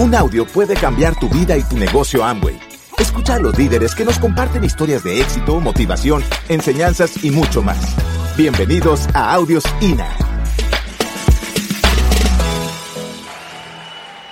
Un 0.00 0.14
audio 0.14 0.46
puede 0.46 0.72
cambiar 0.76 1.14
tu 1.14 1.28
vida 1.28 1.58
y 1.58 1.62
tu 1.62 1.76
negocio 1.76 2.24
Amway. 2.24 2.58
Escucha 2.98 3.34
a 3.34 3.38
los 3.38 3.58
líderes 3.58 3.94
que 3.94 4.02
nos 4.02 4.18
comparten 4.18 4.64
historias 4.64 5.04
de 5.04 5.20
éxito, 5.20 5.60
motivación, 5.60 6.24
enseñanzas 6.48 7.22
y 7.22 7.30
mucho 7.30 7.60
más. 7.60 7.76
Bienvenidos 8.34 9.06
a 9.12 9.34
Audios 9.34 9.62
INA. 9.82 10.08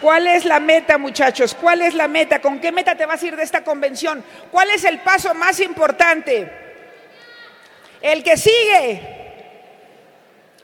¿Cuál 0.00 0.26
es 0.26 0.46
la 0.46 0.58
meta, 0.58 0.96
muchachos? 0.96 1.54
¿Cuál 1.54 1.82
es 1.82 1.92
la 1.92 2.08
meta? 2.08 2.40
¿Con 2.40 2.60
qué 2.60 2.72
meta 2.72 2.94
te 2.94 3.04
vas 3.04 3.22
a 3.22 3.26
ir 3.26 3.36
de 3.36 3.42
esta 3.42 3.62
convención? 3.62 4.24
¿Cuál 4.50 4.70
es 4.70 4.86
el 4.86 5.00
paso 5.00 5.34
más 5.34 5.60
importante? 5.60 6.50
El 8.00 8.24
que 8.24 8.38
sigue. 8.38 9.17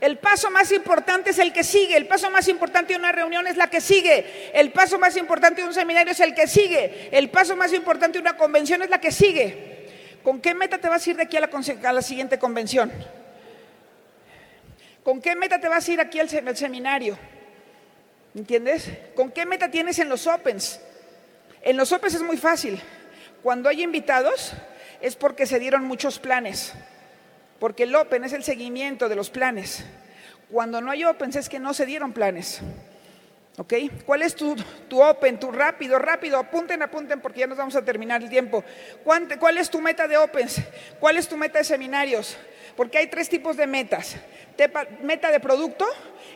El 0.00 0.18
paso 0.18 0.50
más 0.50 0.72
importante 0.72 1.30
es 1.30 1.38
el 1.38 1.52
que 1.52 1.64
sigue. 1.64 1.96
El 1.96 2.06
paso 2.06 2.30
más 2.30 2.48
importante 2.48 2.92
de 2.92 2.98
una 2.98 3.12
reunión 3.12 3.46
es 3.46 3.56
la 3.56 3.68
que 3.68 3.80
sigue. 3.80 4.50
El 4.52 4.72
paso 4.72 4.98
más 4.98 5.16
importante 5.16 5.62
de 5.62 5.68
un 5.68 5.74
seminario 5.74 6.12
es 6.12 6.20
el 6.20 6.34
que 6.34 6.46
sigue. 6.46 7.08
El 7.12 7.30
paso 7.30 7.56
más 7.56 7.72
importante 7.72 8.18
de 8.18 8.22
una 8.22 8.36
convención 8.36 8.82
es 8.82 8.90
la 8.90 9.00
que 9.00 9.12
sigue. 9.12 10.20
¿Con 10.22 10.40
qué 10.40 10.54
meta 10.54 10.78
te 10.78 10.88
vas 10.88 11.06
a 11.06 11.10
ir 11.10 11.16
de 11.16 11.22
aquí 11.22 11.36
a 11.36 11.40
la, 11.40 11.92
la 11.92 12.02
siguiente 12.02 12.38
convención? 12.38 12.92
¿Con 15.02 15.20
qué 15.20 15.36
meta 15.36 15.60
te 15.60 15.68
vas 15.68 15.86
a 15.88 15.92
ir 15.92 16.00
aquí 16.00 16.18
al, 16.18 16.28
al 16.48 16.56
seminario? 16.56 17.18
¿Entiendes? 18.34 18.90
¿Con 19.14 19.30
qué 19.30 19.46
meta 19.46 19.70
tienes 19.70 19.98
en 19.98 20.08
los 20.08 20.26
Opens? 20.26 20.80
En 21.62 21.76
los 21.76 21.92
Opens 21.92 22.14
es 22.14 22.22
muy 22.22 22.36
fácil. 22.36 22.80
Cuando 23.42 23.68
hay 23.68 23.82
invitados 23.82 24.52
es 25.00 25.14
porque 25.14 25.46
se 25.46 25.58
dieron 25.58 25.84
muchos 25.84 26.18
planes 26.18 26.72
porque 27.64 27.84
el 27.84 27.94
Open 27.96 28.24
es 28.24 28.34
el 28.34 28.44
seguimiento 28.44 29.08
de 29.08 29.16
los 29.16 29.30
planes. 29.30 29.86
Cuando 30.50 30.82
no 30.82 30.90
hay 30.90 31.02
Opens 31.06 31.36
es 31.36 31.48
que 31.48 31.58
no 31.58 31.72
se 31.72 31.86
dieron 31.86 32.12
planes. 32.12 32.60
¿Ok? 33.56 33.72
¿Cuál 34.04 34.20
es 34.20 34.34
tu, 34.34 34.54
tu, 34.86 35.02
Open, 35.02 35.40
tu 35.40 35.50
rápido, 35.50 35.98
rápido? 35.98 36.36
Apunten, 36.36 36.82
apunten 36.82 37.22
porque 37.22 37.40
ya 37.40 37.46
nos 37.46 37.56
vamos 37.56 37.74
a 37.74 37.82
terminar 37.82 38.22
el 38.22 38.28
tiempo. 38.28 38.62
¿Cuál 39.02 39.56
es 39.56 39.70
tu 39.70 39.80
meta 39.80 40.06
de 40.06 40.18
Opens? 40.18 40.60
¿Cuál 41.00 41.16
es 41.16 41.26
tu 41.26 41.38
meta 41.38 41.56
de 41.56 41.64
seminarios? 41.64 42.36
Porque 42.76 42.98
hay 42.98 43.06
tres 43.06 43.30
tipos 43.30 43.56
de 43.56 43.66
metas. 43.66 44.16
Meta 45.00 45.30
de 45.30 45.40
producto 45.40 45.86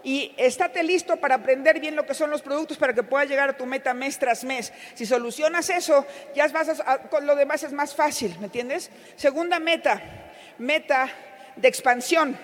y 0.03 0.33
estate 0.39 0.83
listo 0.83 1.19
para 1.19 1.35
aprender 1.35 1.79
bien 1.79 1.95
lo 1.95 2.07
que 2.07 2.15
son 2.15 2.31
los 2.31 2.41
productos 2.41 2.79
para 2.79 2.95
que 2.95 3.03
puedas 3.03 3.29
llegar 3.29 3.51
a 3.51 3.57
tu 3.59 3.67
meta 3.67 3.93
mes 3.93 4.19
tras 4.19 4.45
mes. 4.45 4.73
Si 4.95 5.05
solucionas 5.05 5.69
eso, 5.69 6.07
ya 6.35 6.49
vas 6.49 6.81
a, 6.81 7.03
con 7.11 7.27
lo 7.27 7.37
demás 7.37 7.65
es 7.65 7.73
más 7.73 7.95
fácil, 7.95 8.35
¿me 8.39 8.47
entiendes? 8.47 8.91
Segunda 9.17 9.59
meta, 9.59 10.28
meta 10.59 11.09
de 11.57 11.69
expansión. 11.69 12.37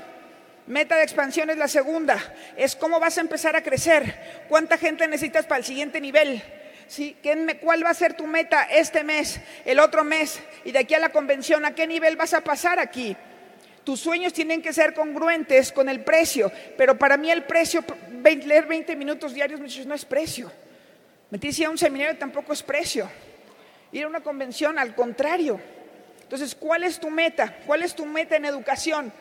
Meta 0.66 0.96
de 0.96 1.02
expansión 1.02 1.50
es 1.50 1.58
la 1.58 1.68
segunda, 1.68 2.18
es 2.56 2.74
cómo 2.74 2.98
vas 2.98 3.18
a 3.18 3.20
empezar 3.20 3.54
a 3.54 3.62
crecer, 3.62 4.46
cuánta 4.48 4.78
gente 4.78 5.06
necesitas 5.06 5.44
para 5.44 5.58
el 5.58 5.64
siguiente 5.64 6.00
nivel. 6.00 6.42
¿Sí? 6.86 7.16
¿Cuál 7.62 7.84
va 7.84 7.90
a 7.90 7.94
ser 7.94 8.14
tu 8.14 8.26
meta 8.26 8.64
este 8.64 9.04
mes, 9.04 9.40
el 9.64 9.80
otro 9.80 10.04
mes 10.04 10.40
y 10.64 10.72
de 10.72 10.80
aquí 10.80 10.94
a 10.94 10.98
la 10.98 11.10
convención? 11.10 11.64
¿A 11.64 11.74
qué 11.74 11.86
nivel 11.86 12.16
vas 12.16 12.34
a 12.34 12.42
pasar 12.42 12.78
aquí? 12.78 13.16
Tus 13.84 14.00
sueños 14.00 14.32
tienen 14.32 14.62
que 14.62 14.72
ser 14.72 14.94
congruentes 14.94 15.72
con 15.72 15.88
el 15.88 16.02
precio, 16.02 16.50
pero 16.76 16.98
para 16.98 17.16
mí 17.18 17.30
el 17.30 17.44
precio, 17.44 17.84
leer 18.22 18.66
20 18.66 18.96
minutos 18.96 19.34
diarios 19.34 19.60
no 19.86 19.94
es 19.94 20.04
precio. 20.04 20.50
Metirse 21.30 21.64
a 21.64 21.70
un 21.70 21.78
seminario 21.78 22.16
tampoco 22.16 22.52
es 22.52 22.62
precio. 22.62 23.10
Ir 23.92 24.04
a 24.04 24.08
una 24.08 24.20
convención, 24.20 24.78
al 24.78 24.94
contrario. 24.94 25.60
Entonces, 26.24 26.54
¿cuál 26.54 26.82
es 26.82 26.98
tu 26.98 27.10
meta? 27.10 27.54
¿Cuál 27.66 27.82
es 27.82 27.94
tu 27.94 28.04
meta 28.06 28.34
en 28.36 28.46
educación? 28.46 29.12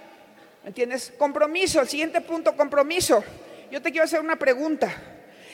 ¿Me 0.63 0.69
entiendes? 0.69 1.13
Compromiso, 1.17 1.81
el 1.81 1.89
siguiente 1.89 2.21
punto, 2.21 2.55
compromiso. 2.55 3.23
Yo 3.69 3.81
te 3.81 3.91
quiero 3.91 4.05
hacer 4.05 4.21
una 4.21 4.37
pregunta. 4.37 4.91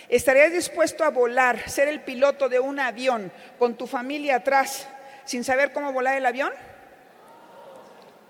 ¿Estarías 0.07 0.53
dispuesto 0.53 1.03
a 1.03 1.09
volar, 1.09 1.69
ser 1.69 1.87
el 1.87 2.01
piloto 2.01 2.49
de 2.49 2.59
un 2.59 2.79
avión 2.79 3.31
con 3.57 3.75
tu 3.75 3.87
familia 3.87 4.37
atrás 4.37 4.87
sin 5.25 5.43
saber 5.43 5.73
cómo 5.73 5.91
volar 5.91 6.15
el 6.15 6.25
avión? 6.25 6.51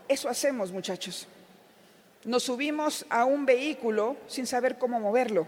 Eso 0.07 0.27
hacemos, 0.27 0.71
muchachos. 0.71 1.27
Nos 2.23 2.43
subimos 2.43 3.05
a 3.09 3.25
un 3.25 3.45
vehículo 3.45 4.17
sin 4.27 4.47
saber 4.47 4.77
cómo 4.77 4.99
moverlo. 4.99 5.45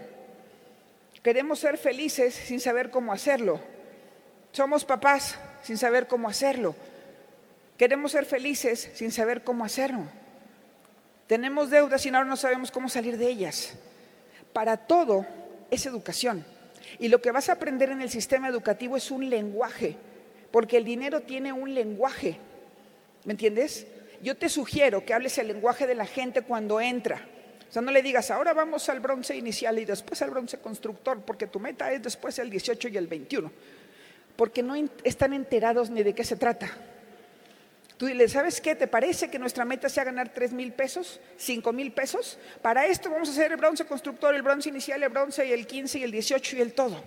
Queremos 1.22 1.58
ser 1.58 1.78
felices 1.78 2.34
sin 2.34 2.60
saber 2.60 2.90
cómo 2.90 3.12
hacerlo. 3.12 3.60
Somos 4.52 4.84
papás 4.84 5.38
sin 5.62 5.78
saber 5.78 6.06
cómo 6.06 6.28
hacerlo. 6.28 6.74
Queremos 7.76 8.12
ser 8.12 8.24
felices 8.24 8.90
sin 8.94 9.10
saber 9.10 9.42
cómo 9.42 9.64
hacerlo. 9.64 10.04
Tenemos 11.26 11.70
deudas 11.70 12.04
y 12.04 12.10
ahora 12.10 12.24
no 12.24 12.36
sabemos 12.36 12.70
cómo 12.70 12.88
salir 12.88 13.16
de 13.16 13.28
ellas. 13.28 13.74
Para 14.52 14.76
todo 14.76 15.26
es 15.70 15.86
educación. 15.86 16.44
Y 16.98 17.08
lo 17.08 17.22
que 17.22 17.30
vas 17.30 17.48
a 17.48 17.52
aprender 17.52 17.90
en 17.90 18.02
el 18.02 18.10
sistema 18.10 18.48
educativo 18.48 18.96
es 18.96 19.10
un 19.10 19.28
lenguaje, 19.30 19.96
porque 20.50 20.76
el 20.76 20.84
dinero 20.84 21.20
tiene 21.20 21.52
un 21.52 21.74
lenguaje. 21.74 22.38
¿Me 23.24 23.32
entiendes? 23.32 23.86
Yo 24.22 24.36
te 24.36 24.48
sugiero 24.48 25.04
que 25.04 25.14
hables 25.14 25.38
el 25.38 25.48
lenguaje 25.48 25.86
de 25.86 25.94
la 25.94 26.06
gente 26.06 26.42
cuando 26.42 26.80
entra. 26.80 27.26
O 27.68 27.72
sea, 27.72 27.80
no 27.80 27.90
le 27.90 28.02
digas, 28.02 28.30
ahora 28.30 28.52
vamos 28.52 28.88
al 28.90 29.00
bronce 29.00 29.34
inicial 29.34 29.78
y 29.78 29.86
después 29.86 30.20
al 30.20 30.30
bronce 30.30 30.58
constructor, 30.58 31.22
porque 31.22 31.46
tu 31.46 31.58
meta 31.58 31.90
es 31.90 32.02
después 32.02 32.38
el 32.38 32.50
18 32.50 32.88
y 32.88 32.96
el 32.98 33.06
21. 33.06 33.50
Porque 34.36 34.62
no 34.62 34.74
están 35.04 35.32
enterados 35.32 35.88
ni 35.88 36.02
de 36.02 36.14
qué 36.14 36.24
se 36.24 36.36
trata. 36.36 36.70
Tú 38.02 38.08
dile, 38.08 38.28
¿sabes 38.28 38.60
qué? 38.60 38.74
¿Te 38.74 38.88
parece 38.88 39.30
que 39.30 39.38
nuestra 39.38 39.64
meta 39.64 39.88
sea 39.88 40.02
ganar 40.02 40.30
3 40.30 40.52
mil 40.54 40.72
pesos, 40.72 41.20
5 41.36 41.72
mil 41.72 41.92
pesos? 41.92 42.36
Para 42.60 42.84
esto 42.86 43.08
vamos 43.08 43.28
a 43.28 43.30
hacer 43.30 43.52
el 43.52 43.58
bronce 43.58 43.84
constructor, 43.84 44.34
el 44.34 44.42
bronce 44.42 44.70
inicial, 44.70 45.00
el 45.04 45.08
bronce 45.08 45.46
y 45.46 45.52
el 45.52 45.68
15 45.68 46.00
y 46.00 46.02
el 46.02 46.10
18 46.10 46.56
y 46.56 46.60
el 46.62 46.72
todo. 46.72 47.00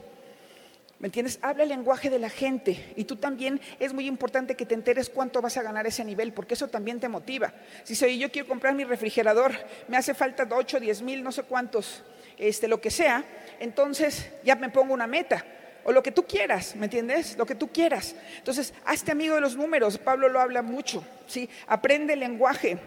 ¿Me 0.99 1.07
entiendes? 1.07 1.37
Habla 1.41 1.63
el 1.63 1.69
lenguaje 1.69 2.09
de 2.09 2.17
la 2.17 2.29
gente 2.29 2.93
y 2.95 3.03
tú 3.03 3.17
también 3.17 3.59
es 3.77 3.91
muy 3.91 4.07
importante 4.07 4.55
que 4.55 4.65
te 4.65 4.73
enteres 4.73 5.09
cuánto 5.09 5.41
vas 5.41 5.57
a 5.57 5.63
ganar 5.63 5.85
ese 5.85 6.05
nivel, 6.05 6.31
porque 6.31 6.53
eso 6.53 6.69
también 6.69 7.01
te 7.01 7.09
motiva. 7.09 7.53
Si 7.83 7.93
soy 7.93 8.17
yo 8.17 8.31
quiero 8.31 8.47
comprar 8.47 8.73
mi 8.73 8.85
refrigerador, 8.85 9.51
me 9.89 9.97
hace 9.97 10.13
falta 10.13 10.47
8, 10.49 10.79
10 10.79 11.01
mil, 11.01 11.23
no 11.23 11.33
sé 11.33 11.43
cuántos, 11.43 12.03
este, 12.37 12.69
lo 12.69 12.79
que 12.79 12.89
sea, 12.89 13.25
entonces 13.59 14.31
ya 14.45 14.55
me 14.55 14.69
pongo 14.69 14.93
una 14.93 15.07
meta 15.07 15.43
o 15.85 15.91
lo 15.91 16.03
que 16.03 16.11
tú 16.11 16.25
quieras, 16.25 16.75
¿me 16.75 16.85
entiendes? 16.85 17.37
Lo 17.37 17.45
que 17.45 17.55
tú 17.55 17.71
quieras. 17.71 18.15
Entonces, 18.37 18.73
hazte 18.83 19.11
amigo 19.11 19.35
de 19.35 19.41
los 19.41 19.55
números, 19.55 19.97
Pablo 19.99 20.27
lo 20.27 20.41
habla 20.41 20.61
mucho, 20.61 21.05
¿sí? 21.27 21.47
Aprende 21.67 22.13
el 22.13 22.19
lenguaje 22.19 22.79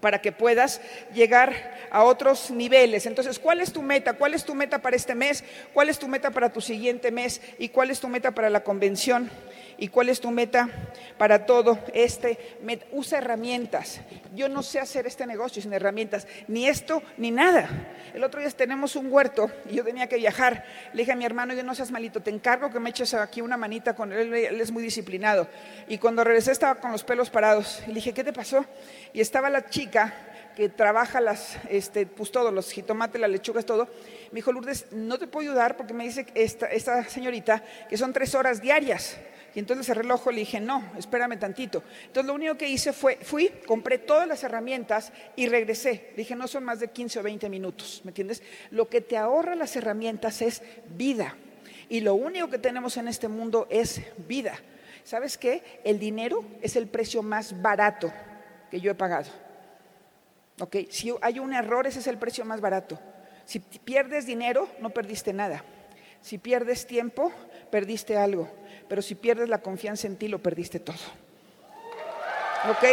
para 0.00 0.20
que 0.20 0.32
puedas 0.32 0.80
llegar 1.14 1.86
a 1.90 2.02
otros 2.02 2.50
niveles. 2.50 3.06
Entonces, 3.06 3.38
¿cuál 3.38 3.60
es 3.60 3.72
tu 3.72 3.82
meta? 3.82 4.14
¿Cuál 4.14 4.34
es 4.34 4.44
tu 4.44 4.54
meta 4.54 4.80
para 4.80 4.96
este 4.96 5.14
mes? 5.14 5.44
¿Cuál 5.72 5.90
es 5.90 5.98
tu 5.98 6.08
meta 6.08 6.30
para 6.30 6.50
tu 6.50 6.60
siguiente 6.60 7.10
mes? 7.10 7.40
¿Y 7.58 7.68
cuál 7.68 7.90
es 7.90 8.00
tu 8.00 8.08
meta 8.08 8.32
para 8.32 8.50
la 8.50 8.64
convención? 8.64 9.30
¿Y 9.78 9.88
cuál 9.88 10.08
es 10.08 10.20
tu 10.20 10.30
meta 10.30 10.68
para 11.18 11.46
todo 11.46 11.78
este? 11.92 12.38
Usa 12.92 13.18
herramientas. 13.18 14.00
Yo 14.34 14.48
no 14.48 14.62
sé 14.62 14.80
hacer 14.80 15.06
este 15.06 15.26
negocio 15.26 15.62
sin 15.62 15.72
herramientas, 15.72 16.26
ni 16.48 16.66
esto 16.66 17.02
ni 17.16 17.30
nada. 17.30 17.68
El 18.14 18.22
otro 18.22 18.40
día 18.40 18.50
tenemos 18.50 18.96
un 18.96 19.12
huerto 19.12 19.50
y 19.68 19.74
yo 19.74 19.84
tenía 19.84 20.06
que 20.06 20.16
viajar. 20.16 20.64
Le 20.92 21.02
dije 21.02 21.12
a 21.12 21.16
mi 21.16 21.24
hermano, 21.24 21.54
yo 21.54 21.64
no 21.64 21.74
seas 21.74 21.90
malito, 21.90 22.22
te 22.22 22.30
encargo 22.30 22.70
que 22.70 22.80
me 22.80 22.90
eches 22.90 23.14
aquí 23.14 23.40
una 23.40 23.56
manita 23.56 23.94
con 23.94 24.12
él, 24.12 24.32
él 24.32 24.60
es 24.60 24.70
muy 24.70 24.82
disciplinado. 24.82 25.48
Y 25.88 25.98
cuando 25.98 26.22
regresé 26.22 26.52
estaba 26.52 26.76
con 26.76 26.92
los 26.92 27.04
pelos 27.04 27.30
parados. 27.30 27.82
Le 27.86 27.94
dije, 27.94 28.12
¿qué 28.12 28.24
te 28.24 28.32
pasó? 28.32 28.64
Y 29.12 29.20
estaba 29.20 29.50
la 29.50 29.66
chica 29.66 30.14
que 30.54 30.68
trabaja 30.68 31.20
las, 31.20 31.58
este, 31.68 32.06
pues 32.06 32.30
todo, 32.30 32.50
los 32.52 32.70
jitomates, 32.70 33.20
las 33.20 33.30
lechugas, 33.30 33.66
todo. 33.66 33.88
Me 34.30 34.36
dijo, 34.36 34.52
Lourdes, 34.52 34.86
no 34.92 35.18
te 35.18 35.26
puedo 35.26 35.50
ayudar 35.50 35.76
porque 35.76 35.94
me 35.94 36.04
dice 36.04 36.26
esta, 36.34 36.66
esta 36.66 37.04
señorita 37.04 37.62
que 37.88 37.96
son 37.96 38.12
tres 38.12 38.34
horas 38.34 38.60
diarias. 38.60 39.16
Y 39.54 39.60
entonces 39.60 39.88
el 39.88 39.96
reloj 39.96 40.26
le 40.28 40.40
dije, 40.40 40.60
no, 40.60 40.82
espérame 40.98 41.38
tantito. 41.38 41.84
Entonces 42.06 42.26
lo 42.26 42.34
único 42.34 42.56
que 42.56 42.68
hice 42.68 42.92
fue, 42.92 43.18
fui, 43.22 43.50
compré 43.66 43.98
todas 43.98 44.26
las 44.26 44.42
herramientas 44.42 45.12
y 45.36 45.46
regresé. 45.46 46.12
dije, 46.16 46.34
no 46.34 46.48
son 46.48 46.64
más 46.64 46.80
de 46.80 46.88
15 46.88 47.20
o 47.20 47.22
20 47.22 47.48
minutos, 47.48 48.00
¿me 48.04 48.10
entiendes? 48.10 48.42
Lo 48.70 48.88
que 48.88 49.00
te 49.00 49.16
ahorra 49.16 49.54
las 49.54 49.76
herramientas 49.76 50.42
es 50.42 50.62
vida. 50.88 51.36
Y 51.88 52.00
lo 52.00 52.14
único 52.14 52.48
que 52.48 52.58
tenemos 52.58 52.96
en 52.96 53.06
este 53.06 53.28
mundo 53.28 53.68
es 53.70 54.00
vida. 54.26 54.58
¿Sabes 55.04 55.38
qué? 55.38 55.62
El 55.84 56.00
dinero 56.00 56.44
es 56.60 56.74
el 56.74 56.88
precio 56.88 57.22
más 57.22 57.60
barato 57.62 58.12
que 58.70 58.80
yo 58.80 58.90
he 58.90 58.94
pagado. 58.94 59.30
¿Ok? 60.58 60.76
Si 60.90 61.14
hay 61.20 61.38
un 61.38 61.52
error, 61.52 61.86
ese 61.86 62.00
es 62.00 62.06
el 62.08 62.18
precio 62.18 62.44
más 62.44 62.60
barato. 62.60 62.98
Si 63.44 63.60
pierdes 63.60 64.26
dinero, 64.26 64.68
no 64.80 64.90
perdiste 64.90 65.32
nada. 65.32 65.62
Si 66.22 66.38
pierdes 66.38 66.86
tiempo, 66.86 67.30
perdiste 67.70 68.16
algo 68.16 68.48
pero 68.88 69.02
si 69.02 69.14
pierdes 69.14 69.48
la 69.48 69.58
confianza 69.58 70.06
en 70.06 70.16
ti, 70.16 70.28
lo 70.28 70.38
perdiste 70.38 70.80
todo. 70.80 70.96
¿Ok? 72.70 72.84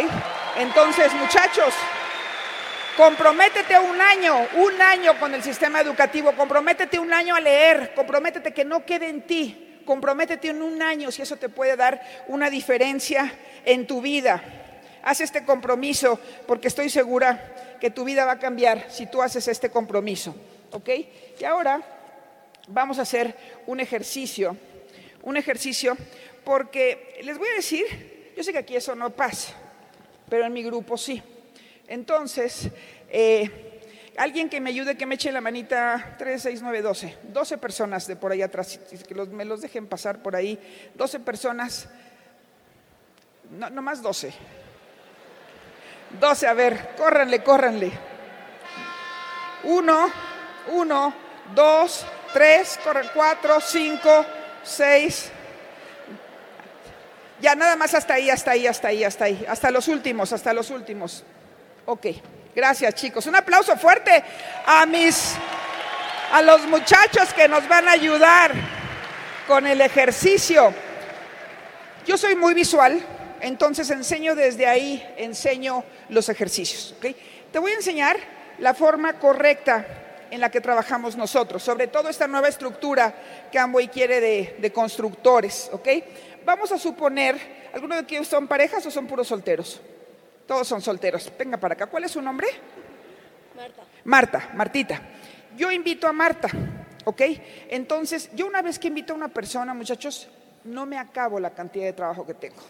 Entonces, 0.58 1.12
muchachos, 1.14 1.72
comprométete 2.96 3.78
un 3.78 4.00
año, 4.00 4.46
un 4.56 4.82
año 4.82 5.18
con 5.18 5.34
el 5.34 5.42
sistema 5.42 5.80
educativo, 5.80 6.32
comprométete 6.32 6.98
un 6.98 7.12
año 7.12 7.34
a 7.34 7.40
leer, 7.40 7.94
comprométete 7.94 8.52
que 8.52 8.64
no 8.64 8.84
quede 8.84 9.08
en 9.08 9.22
ti, 9.22 9.80
comprométete 9.86 10.48
en 10.48 10.62
un 10.62 10.82
año 10.82 11.10
si 11.10 11.22
eso 11.22 11.36
te 11.36 11.48
puede 11.48 11.76
dar 11.76 12.02
una 12.28 12.50
diferencia 12.50 13.32
en 13.64 13.86
tu 13.86 14.00
vida. 14.00 14.42
Haz 15.02 15.20
este 15.20 15.44
compromiso 15.44 16.20
porque 16.46 16.68
estoy 16.68 16.88
segura 16.88 17.76
que 17.80 17.90
tu 17.90 18.04
vida 18.04 18.24
va 18.24 18.32
a 18.32 18.38
cambiar 18.38 18.86
si 18.90 19.06
tú 19.06 19.22
haces 19.22 19.48
este 19.48 19.70
compromiso. 19.70 20.34
¿Ok? 20.70 20.88
Y 21.40 21.44
ahora 21.44 21.82
vamos 22.68 22.98
a 22.98 23.02
hacer 23.02 23.36
un 23.66 23.80
ejercicio, 23.80 24.56
un 25.22 25.36
ejercicio, 25.36 25.96
porque 26.44 27.20
les 27.22 27.38
voy 27.38 27.48
a 27.48 27.54
decir, 27.54 28.32
yo 28.36 28.42
sé 28.42 28.52
que 28.52 28.58
aquí 28.58 28.76
eso 28.76 28.94
no 28.94 29.10
pasa, 29.10 29.54
pero 30.28 30.44
en 30.44 30.52
mi 30.52 30.62
grupo 30.62 30.96
sí. 30.96 31.22
Entonces, 31.86 32.68
eh, 33.08 33.80
alguien 34.16 34.48
que 34.48 34.60
me 34.60 34.70
ayude, 34.70 34.96
que 34.96 35.06
me 35.06 35.14
eche 35.14 35.30
la 35.32 35.40
manita 35.40 36.16
3, 36.18 36.42
6, 36.42 36.62
9, 36.62 36.82
12. 36.82 37.18
12 37.24 37.58
personas 37.58 38.06
de 38.06 38.16
por 38.16 38.32
ahí 38.32 38.42
atrás, 38.42 38.78
que 39.06 39.14
me 39.14 39.44
los 39.44 39.60
dejen 39.60 39.86
pasar 39.86 40.22
por 40.22 40.34
ahí. 40.36 40.58
12 40.94 41.20
personas, 41.20 41.88
no, 43.50 43.70
no 43.70 43.82
más 43.82 44.02
12. 44.02 44.32
12, 46.18 46.46
a 46.46 46.54
ver, 46.54 46.90
córranle, 46.96 47.42
córranle. 47.42 47.90
Uno, 49.64 50.10
uno, 50.72 51.14
dos, 51.54 52.04
tres, 52.32 52.78
corren, 52.82 53.08
cuatro, 53.14 53.60
cinco, 53.60 54.26
seis. 54.62 55.30
Ya 57.40 57.54
nada 57.54 57.74
más 57.76 57.94
hasta 57.94 58.14
ahí, 58.14 58.30
hasta 58.30 58.52
ahí, 58.52 58.66
hasta 58.66 58.88
ahí, 58.88 59.04
hasta 59.04 59.24
ahí. 59.24 59.44
Hasta 59.48 59.70
los 59.70 59.88
últimos, 59.88 60.32
hasta 60.32 60.52
los 60.52 60.70
últimos. 60.70 61.24
Ok, 61.86 62.06
gracias 62.54 62.94
chicos. 62.94 63.26
Un 63.26 63.34
aplauso 63.34 63.76
fuerte 63.76 64.22
a 64.64 64.86
mis, 64.86 65.34
a 66.32 66.42
los 66.42 66.66
muchachos 66.66 67.32
que 67.34 67.48
nos 67.48 67.66
van 67.66 67.88
a 67.88 67.92
ayudar 67.92 68.52
con 69.46 69.66
el 69.66 69.80
ejercicio. 69.80 70.72
Yo 72.06 72.16
soy 72.16 72.36
muy 72.36 72.54
visual, 72.54 73.00
entonces 73.40 73.90
enseño 73.90 74.34
desde 74.34 74.66
ahí, 74.66 75.04
enseño 75.16 75.84
los 76.08 76.28
ejercicios. 76.28 76.94
¿okay? 76.98 77.16
Te 77.50 77.58
voy 77.58 77.72
a 77.72 77.74
enseñar 77.74 78.16
la 78.58 78.74
forma 78.74 79.18
correcta 79.18 79.84
en 80.32 80.40
la 80.40 80.50
que 80.50 80.62
trabajamos 80.62 81.14
nosotros, 81.14 81.62
sobre 81.62 81.88
todo 81.88 82.08
esta 82.08 82.26
nueva 82.26 82.48
estructura 82.48 83.14
que 83.52 83.58
Amway 83.58 83.88
quiere 83.88 84.18
de, 84.18 84.72
constructores. 84.72 85.68
¿okay? 85.74 86.02
Vamos 86.42 86.72
a 86.72 86.78
suponer, 86.78 87.68
¿alguno 87.74 87.96
de 87.96 88.00
ustedes 88.00 88.28
son 88.28 88.48
parejas 88.48 88.86
o 88.86 88.90
son 88.90 89.06
puros 89.06 89.28
solteros? 89.28 89.82
Todos 90.46 90.66
son 90.66 90.80
solteros. 90.80 91.30
Venga 91.38 91.58
para 91.58 91.74
acá. 91.74 91.84
¿Cuál 91.84 92.04
es 92.04 92.12
su 92.12 92.22
nombre? 92.22 92.48
Marta. 93.54 93.82
Marta, 94.04 94.50
Martita. 94.54 95.02
Yo 95.54 95.70
invito 95.70 96.08
a 96.08 96.14
Marta, 96.14 96.48
¿ok? 97.04 97.20
Entonces, 97.68 98.30
yo 98.32 98.46
una 98.46 98.62
vez 98.62 98.78
que 98.78 98.88
invito 98.88 99.12
a 99.12 99.16
una 99.16 99.28
persona, 99.28 99.74
muchachos, 99.74 100.28
no 100.64 100.86
me 100.86 100.96
acabo 100.96 101.40
la 101.40 101.50
cantidad 101.50 101.84
de 101.84 101.92
trabajo 101.92 102.26
que 102.26 102.32
tengo. 102.32 102.62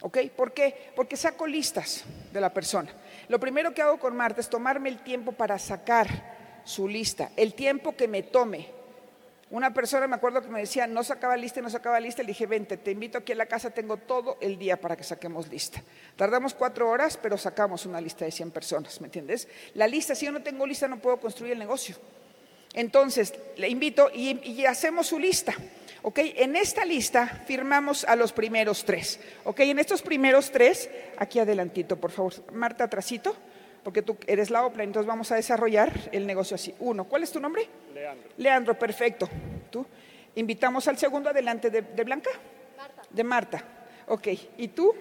¿Ok? 0.00 0.20
¿Por 0.34 0.52
qué? 0.52 0.90
Porque 0.96 1.18
saco 1.18 1.46
listas 1.46 2.04
de 2.32 2.40
la 2.40 2.48
persona. 2.48 2.90
Lo 3.28 3.38
primero 3.38 3.74
que 3.74 3.82
hago 3.82 3.98
con 3.98 4.16
Marta 4.16 4.40
es 4.40 4.48
tomarme 4.48 4.88
el 4.88 5.00
tiempo 5.00 5.32
para 5.32 5.58
sacar 5.58 6.37
su 6.68 6.86
lista, 6.86 7.30
el 7.36 7.54
tiempo 7.54 7.96
que 7.96 8.06
me 8.06 8.22
tome. 8.22 8.68
Una 9.50 9.72
persona 9.72 10.06
me 10.06 10.16
acuerdo 10.16 10.42
que 10.42 10.48
me 10.48 10.60
decía, 10.60 10.86
no 10.86 11.02
sacaba 11.02 11.34
lista 11.34 11.62
no 11.62 11.70
sacaba 11.70 11.98
lista, 11.98 12.22
le 12.22 12.28
dije, 12.28 12.46
vente, 12.46 12.76
te 12.76 12.90
invito 12.90 13.16
aquí 13.16 13.32
a 13.32 13.36
la 13.36 13.46
casa, 13.46 13.70
tengo 13.70 13.96
todo 13.96 14.36
el 14.42 14.58
día 14.58 14.78
para 14.78 14.94
que 14.94 15.02
saquemos 15.02 15.48
lista. 15.48 15.82
Tardamos 16.16 16.52
cuatro 16.52 16.90
horas, 16.90 17.16
pero 17.16 17.38
sacamos 17.38 17.86
una 17.86 17.98
lista 17.98 18.26
de 18.26 18.30
100 18.30 18.50
personas, 18.50 19.00
¿me 19.00 19.06
entiendes? 19.06 19.48
La 19.72 19.86
lista, 19.86 20.14
si 20.14 20.26
yo 20.26 20.32
no 20.32 20.42
tengo 20.42 20.66
lista, 20.66 20.86
no 20.86 20.98
puedo 20.98 21.18
construir 21.18 21.54
el 21.54 21.58
negocio. 21.58 21.96
Entonces, 22.74 23.32
le 23.56 23.70
invito 23.70 24.10
y, 24.12 24.38
y 24.50 24.66
hacemos 24.66 25.06
su 25.06 25.18
lista. 25.18 25.54
¿Ok? 26.02 26.18
En 26.22 26.54
esta 26.54 26.84
lista 26.84 27.26
firmamos 27.46 28.04
a 28.04 28.14
los 28.14 28.32
primeros 28.32 28.84
tres. 28.84 29.18
¿Ok? 29.44 29.60
En 29.60 29.78
estos 29.78 30.02
primeros 30.02 30.50
tres, 30.50 30.90
aquí 31.16 31.38
adelantito, 31.38 31.96
por 31.96 32.10
favor. 32.10 32.34
Marta, 32.52 32.84
atrasito, 32.84 33.34
porque 33.82 34.02
tú 34.02 34.16
eres 34.26 34.50
la 34.50 34.64
OPLA, 34.66 34.84
entonces 34.84 35.06
vamos 35.06 35.30
a 35.32 35.36
desarrollar 35.36 35.92
el 36.12 36.26
negocio 36.26 36.54
así. 36.54 36.74
Uno, 36.80 37.04
¿cuál 37.04 37.22
es 37.22 37.32
tu 37.32 37.40
nombre? 37.40 37.68
Leandro. 37.94 38.30
Leandro, 38.36 38.78
perfecto. 38.78 39.28
¿Tú? 39.70 39.86
Invitamos 40.34 40.86
al 40.88 40.98
segundo 40.98 41.30
adelante 41.30 41.70
de, 41.70 41.80
Blanca. 42.04 42.30
Marta. 42.76 43.02
De 43.10 43.24
Marta. 43.24 43.64
Ok. 44.06 44.28
¿Y 44.56 44.68
tú? 44.68 44.94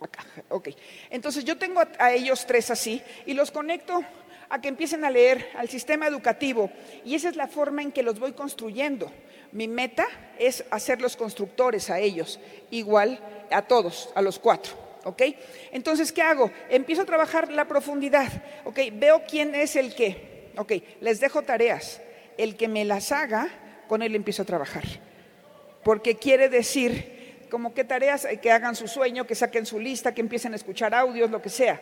Acá. 0.00 0.24
Ok. 0.48 0.70
Entonces 1.10 1.44
yo 1.44 1.56
tengo 1.58 1.82
a 1.98 2.12
ellos 2.12 2.44
tres 2.46 2.70
así 2.70 3.02
y 3.26 3.34
los 3.34 3.50
conecto 3.50 4.02
a 4.48 4.60
que 4.60 4.68
empiecen 4.68 5.04
a 5.04 5.10
leer 5.10 5.48
al 5.56 5.68
sistema 5.68 6.06
educativo 6.06 6.70
y 7.04 7.14
esa 7.14 7.28
es 7.28 7.36
la 7.36 7.46
forma 7.46 7.82
en 7.82 7.92
que 7.92 8.02
los 8.02 8.18
voy 8.18 8.32
construyendo. 8.32 9.10
Mi 9.52 9.68
meta 9.68 10.06
es 10.38 10.64
hacer 10.70 11.00
los 11.00 11.16
constructores 11.16 11.90
a 11.90 12.00
ellos, 12.00 12.40
igual 12.70 13.20
a 13.50 13.62
todos, 13.62 14.10
a 14.14 14.22
los 14.22 14.38
cuatro. 14.38 14.81
¿Ok? 15.04 15.22
Entonces, 15.72 16.12
¿qué 16.12 16.22
hago? 16.22 16.50
Empiezo 16.68 17.02
a 17.02 17.06
trabajar 17.06 17.50
la 17.52 17.66
profundidad. 17.66 18.28
¿Ok? 18.64 18.78
Veo 18.94 19.22
quién 19.28 19.54
es 19.54 19.76
el 19.76 19.94
que. 19.94 20.50
¿Ok? 20.56 20.72
Les 21.00 21.20
dejo 21.20 21.42
tareas. 21.42 22.00
El 22.38 22.56
que 22.56 22.68
me 22.68 22.84
las 22.84 23.12
haga, 23.12 23.48
con 23.88 24.02
él 24.02 24.14
empiezo 24.14 24.42
a 24.42 24.46
trabajar. 24.46 24.84
Porque 25.84 26.16
quiere 26.16 26.48
decir, 26.48 27.46
como 27.50 27.74
qué 27.74 27.84
tareas, 27.84 28.26
que 28.40 28.50
hagan 28.50 28.76
su 28.76 28.88
sueño, 28.88 29.26
que 29.26 29.34
saquen 29.34 29.66
su 29.66 29.78
lista, 29.78 30.14
que 30.14 30.20
empiecen 30.20 30.52
a 30.52 30.56
escuchar 30.56 30.94
audios, 30.94 31.30
lo 31.30 31.42
que 31.42 31.50
sea 31.50 31.80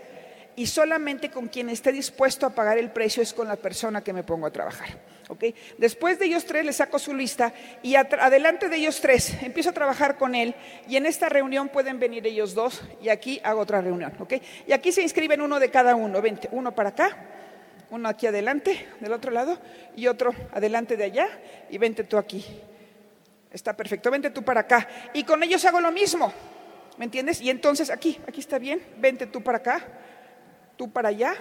y 0.56 0.66
solamente 0.66 1.30
con 1.30 1.48
quien 1.48 1.68
esté 1.70 1.92
dispuesto 1.92 2.46
a 2.46 2.50
pagar 2.50 2.78
el 2.78 2.90
precio 2.90 3.22
es 3.22 3.32
con 3.32 3.48
la 3.48 3.56
persona 3.56 4.02
que 4.02 4.12
me 4.12 4.22
pongo 4.22 4.46
a 4.46 4.50
trabajar. 4.50 4.88
¿Okay? 5.30 5.54
Después 5.78 6.18
de 6.18 6.26
ellos 6.26 6.44
tres 6.44 6.64
les 6.64 6.76
saco 6.76 6.98
su 6.98 7.14
lista 7.14 7.54
y 7.82 7.94
adelante 7.94 8.68
de 8.68 8.76
ellos 8.76 9.00
tres 9.00 9.42
empiezo 9.42 9.70
a 9.70 9.72
trabajar 9.72 10.18
con 10.18 10.34
él 10.34 10.54
y 10.88 10.96
en 10.96 11.06
esta 11.06 11.28
reunión 11.28 11.68
pueden 11.68 11.98
venir 11.98 12.26
ellos 12.26 12.54
dos 12.54 12.82
y 13.00 13.08
aquí 13.08 13.40
hago 13.42 13.60
otra 13.60 13.80
reunión. 13.80 14.12
¿okay? 14.18 14.42
Y 14.66 14.72
aquí 14.72 14.92
se 14.92 15.02
inscriben 15.02 15.40
uno 15.40 15.58
de 15.58 15.70
cada 15.70 15.94
uno, 15.94 16.20
vente, 16.20 16.48
uno 16.52 16.74
para 16.74 16.90
acá, 16.90 17.16
uno 17.90 18.08
aquí 18.08 18.26
adelante, 18.26 18.86
del 19.00 19.12
otro 19.12 19.30
lado 19.30 19.58
y 19.96 20.06
otro 20.06 20.34
adelante 20.52 20.96
de 20.96 21.04
allá 21.04 21.28
y 21.70 21.78
vente 21.78 22.04
tú 22.04 22.18
aquí. 22.18 22.44
Está 23.50 23.74
perfecto, 23.76 24.10
vente 24.10 24.30
tú 24.30 24.44
para 24.44 24.60
acá. 24.60 24.86
Y 25.12 25.24
con 25.24 25.42
ellos 25.42 25.64
hago 25.64 25.80
lo 25.80 25.90
mismo, 25.90 26.32
¿me 26.98 27.06
entiendes? 27.06 27.40
Y 27.40 27.50
entonces 27.50 27.90
aquí, 27.90 28.20
aquí 28.28 28.40
está 28.40 28.58
bien, 28.58 28.80
vente 28.98 29.26
tú 29.26 29.42
para 29.42 29.58
acá 29.58 29.86
tú 30.80 30.90
para 30.90 31.10
allá. 31.10 31.34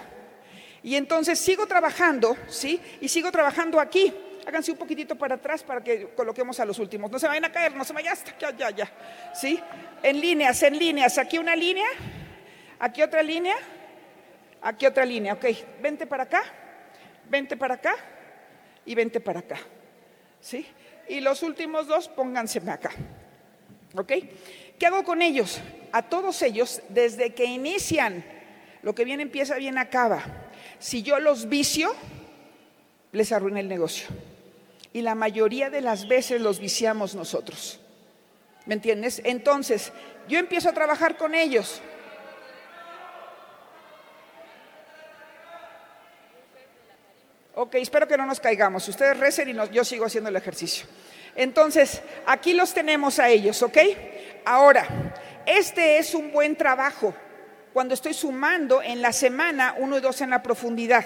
Y 0.82 0.96
entonces 0.96 1.38
sigo 1.38 1.66
trabajando, 1.66 2.36
¿sí? 2.48 2.80
Y 3.00 3.08
sigo 3.08 3.30
trabajando 3.30 3.78
aquí. 3.80 4.12
Háganse 4.46 4.72
un 4.72 4.78
poquitito 4.78 5.16
para 5.16 5.34
atrás 5.34 5.62
para 5.62 5.82
que 5.84 6.08
coloquemos 6.14 6.58
a 6.60 6.64
los 6.64 6.78
últimos. 6.78 7.10
No 7.10 7.18
se 7.18 7.26
vayan 7.26 7.44
a 7.44 7.52
caer, 7.52 7.74
no 7.74 7.84
se 7.84 7.92
vayan, 7.92 8.16
ya, 8.38 8.56
ya, 8.56 8.70
ya. 8.70 8.90
¿Sí? 9.34 9.60
En 10.02 10.20
líneas, 10.20 10.62
en 10.62 10.78
líneas. 10.78 11.18
Aquí 11.18 11.38
una 11.38 11.54
línea, 11.54 11.86
aquí 12.78 13.02
otra 13.02 13.22
línea, 13.22 13.56
aquí 14.62 14.86
otra 14.86 15.04
línea. 15.04 15.34
Ok, 15.34 15.44
vente 15.82 16.06
para 16.06 16.22
acá, 16.22 16.42
vente 17.28 17.56
para 17.56 17.74
acá 17.74 17.94
y 18.86 18.94
vente 18.94 19.20
para 19.20 19.40
acá. 19.40 19.58
¿Sí? 20.40 20.66
Y 21.08 21.20
los 21.20 21.42
últimos 21.42 21.86
dos, 21.86 22.08
pónganse 22.08 22.58
acá. 22.70 22.90
¿Ok? 23.94 24.12
¿Qué 24.78 24.86
hago 24.86 25.04
con 25.04 25.20
ellos? 25.20 25.60
A 25.92 26.02
todos 26.02 26.40
ellos, 26.40 26.80
desde 26.88 27.34
que 27.34 27.44
inician 27.44 28.24
lo 28.82 28.94
que 28.94 29.04
bien 29.04 29.20
empieza, 29.20 29.56
bien 29.56 29.76
acaba. 29.76 30.22
Si 30.80 31.02
yo 31.02 31.20
los 31.20 31.48
vicio, 31.48 31.94
les 33.12 33.32
arruina 33.32 33.60
el 33.60 33.68
negocio. 33.68 34.08
Y 34.92 35.02
la 35.02 35.14
mayoría 35.14 35.70
de 35.70 35.82
las 35.82 36.08
veces 36.08 36.40
los 36.40 36.58
viciamos 36.58 37.14
nosotros. 37.14 37.78
¿Me 38.64 38.74
entiendes? 38.74 39.20
Entonces, 39.24 39.92
yo 40.26 40.38
empiezo 40.38 40.70
a 40.70 40.72
trabajar 40.72 41.16
con 41.16 41.34
ellos. 41.34 41.82
Ok, 47.54 47.74
espero 47.74 48.08
que 48.08 48.16
no 48.16 48.24
nos 48.24 48.40
caigamos. 48.40 48.88
Ustedes 48.88 49.18
recen 49.18 49.50
y 49.50 49.54
yo 49.72 49.84
sigo 49.84 50.06
haciendo 50.06 50.30
el 50.30 50.36
ejercicio. 50.36 50.86
Entonces, 51.36 52.00
aquí 52.26 52.54
los 52.54 52.72
tenemos 52.72 53.18
a 53.18 53.28
ellos, 53.28 53.62
¿ok? 53.62 53.78
Ahora, 54.46 55.12
este 55.44 55.98
es 55.98 56.14
un 56.14 56.32
buen 56.32 56.56
trabajo 56.56 57.14
cuando 57.72 57.94
estoy 57.94 58.14
sumando 58.14 58.82
en 58.82 59.02
la 59.02 59.12
semana 59.12 59.74
uno 59.78 59.98
y 59.98 60.00
dos 60.00 60.20
en 60.20 60.30
la 60.30 60.42
profundidad. 60.42 61.04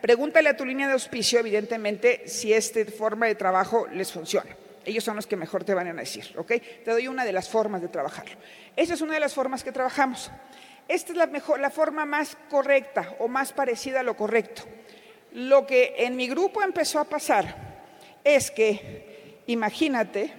Pregúntale 0.00 0.48
a 0.48 0.56
tu 0.56 0.64
línea 0.64 0.86
de 0.86 0.92
auspicio, 0.92 1.40
evidentemente, 1.40 2.28
si 2.28 2.52
esta 2.52 2.84
forma 2.84 3.26
de 3.26 3.34
trabajo 3.34 3.86
les 3.88 4.12
funciona. 4.12 4.50
Ellos 4.84 5.02
son 5.02 5.16
los 5.16 5.26
que 5.26 5.36
mejor 5.36 5.64
te 5.64 5.74
van 5.74 5.88
a 5.88 5.92
decir, 5.92 6.32
¿ok? 6.36 6.52
Te 6.84 6.90
doy 6.92 7.08
una 7.08 7.24
de 7.24 7.32
las 7.32 7.48
formas 7.48 7.82
de 7.82 7.88
trabajarlo. 7.88 8.36
Esa 8.76 8.94
es 8.94 9.00
una 9.00 9.14
de 9.14 9.20
las 9.20 9.34
formas 9.34 9.64
que 9.64 9.72
trabajamos. 9.72 10.30
Esta 10.86 11.10
es 11.10 11.18
la, 11.18 11.26
mejor, 11.26 11.58
la 11.58 11.70
forma 11.70 12.04
más 12.04 12.36
correcta 12.48 13.16
o 13.18 13.26
más 13.26 13.52
parecida 13.52 14.00
a 14.00 14.02
lo 14.04 14.16
correcto. 14.16 14.62
Lo 15.32 15.66
que 15.66 15.94
en 15.98 16.14
mi 16.14 16.28
grupo 16.28 16.62
empezó 16.62 17.00
a 17.00 17.04
pasar 17.04 17.56
es 18.22 18.52
que, 18.52 19.42
imagínate, 19.46 20.32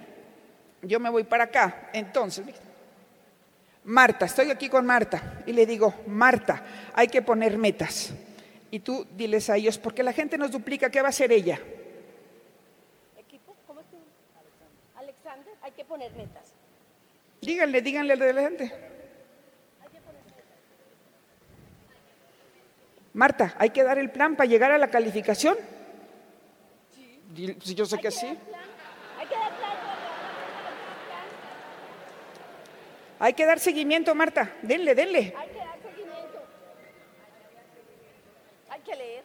yo 0.82 1.00
me 1.02 1.10
voy 1.10 1.26
para 1.26 1.46
acá, 1.46 1.90
entonces, 1.92 2.46
Marta, 3.88 4.26
estoy 4.26 4.52
aquí 4.52 4.68
con 4.68 4.86
Marta 4.86 5.42
y 5.46 5.54
le 5.54 5.66
digo, 5.66 5.94
Marta, 6.08 6.62
hay 6.94 7.08
que 7.08 7.22
poner 7.22 7.58
metas. 7.58 8.12
Y 8.70 8.80
tú 8.80 9.08
diles 9.16 9.50
a 9.50 9.56
ellos, 9.56 9.78
porque 9.78 10.04
la 10.04 10.12
gente 10.12 10.38
nos 10.38 10.52
duplica, 10.52 10.90
¿qué 10.90 11.02
va 11.02 11.08
a 11.08 11.10
hacer 11.10 11.32
ella? 11.32 11.58
Equipo, 13.18 13.56
¿cómo 13.66 13.80
es 13.80 13.86
tu 13.88 13.96
Alexander, 15.00 15.54
hay 15.62 15.72
que 15.72 15.86
poner 15.86 16.12
metas. 16.16 16.52
Díganle, 17.42 17.82
díganle 17.82 18.14
al 18.14 18.20
de 18.20 18.34
la 18.34 18.42
gente. 18.42 18.74
Marta, 23.14 23.56
hay 23.58 23.70
que 23.70 23.84
dar 23.84 23.98
el 23.98 24.12
plan 24.12 24.36
para 24.36 24.50
llegar 24.50 24.72
a 24.74 24.78
la 24.78 24.90
calificación. 24.90 25.56
Dil- 27.34 27.56
pues 27.56 27.74
yo 27.74 27.86
sé 27.86 27.98
que 28.00 28.12
sí. 28.12 28.28
Hay 28.28 29.28
que 29.28 29.34
dar 29.36 29.56
plan, 29.58 29.78
Hay 33.20 33.34
que 33.34 33.46
dar 33.46 33.60
seguimiento, 33.60 34.14
Marta. 34.14 34.54
Denle, 34.62 34.94
denle. 34.94 35.34
hay 35.36 35.50
que 35.50 35.58
dar 35.58 35.80
seguimiento. 35.82 36.40
Hay 38.70 38.80
que 38.82 38.96
leer. 38.96 39.24